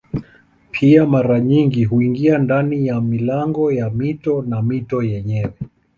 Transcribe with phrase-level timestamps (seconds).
[0.71, 5.53] Pia mara nyingi huingia ndani ya milango ya mito na mito yenyewe.